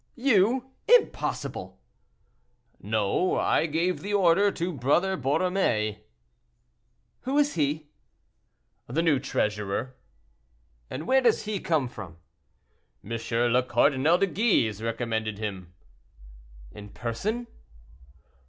"You! 0.15 0.71
impossible!" 0.87 1.79
"No. 2.81 3.37
I 3.37 3.67
gave 3.67 4.01
the 4.01 4.15
order 4.15 4.51
to 4.51 4.73
Brother 4.73 5.15
Borromée." 5.15 5.99
"Who 7.19 7.37
is 7.37 7.53
he?" 7.53 7.85
"The 8.87 9.03
new 9.03 9.19
treasurer." 9.19 9.95
"Where 10.89 11.21
does 11.21 11.43
he 11.43 11.59
come 11.59 11.87
from?" 11.87 12.17
"M. 13.03 13.11
le 13.51 13.61
Cardinal 13.61 14.17
de 14.17 14.25
Guise 14.25 14.81
recommended 14.81 15.37
him." 15.37 15.71
"In 16.71 16.89
person?" 16.89 17.45